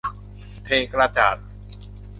[0.65, 1.37] เทกระจาด